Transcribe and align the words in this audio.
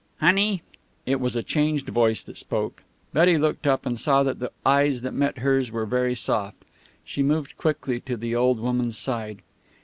"Honey!" 0.19 0.63
It 1.05 1.19
was 1.19 1.35
a 1.35 1.43
changed 1.43 1.85
voice 1.89 2.23
that 2.23 2.35
spoke. 2.35 2.81
Betty 3.13 3.37
looked 3.37 3.67
up, 3.67 3.85
and 3.85 3.99
saw 3.99 4.23
that 4.23 4.39
the 4.39 4.51
eyes 4.65 5.03
that 5.03 5.13
met 5.13 5.37
hers 5.37 5.71
were 5.71 5.85
very 5.85 6.15
soft. 6.15 6.65
She 7.05 7.21
moved 7.21 7.55
quickly 7.55 7.99
to 7.99 8.17
the 8.17 8.33
old 8.35 8.59
woman's 8.59 8.97
side. 8.97 9.43